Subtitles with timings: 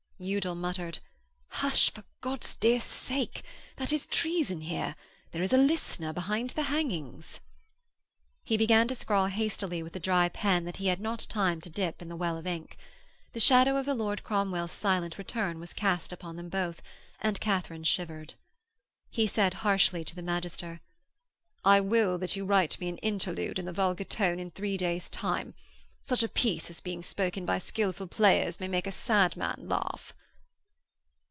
[0.23, 0.99] Udal muttered:
[1.47, 3.41] 'Hush, for God's dear sake.
[3.77, 4.95] That is treason here.
[5.31, 7.39] There is a listener behind the hangings.'
[8.43, 11.71] He began to scrawl hastily with a dry pen that he had not time to
[11.71, 12.77] dip in the well of ink.
[13.33, 16.83] The shadow of the Lord Cromwell's silent return was cast upon them both,
[17.19, 18.35] and Katharine shivered.
[19.09, 20.81] He said harshly to the magister:
[21.65, 25.09] 'I will that you write me an interlude in the vulgar tongue in three days'
[25.09, 25.55] time.
[26.03, 30.15] Such a piece as being spoken by skilful players may make a sad man laugh.'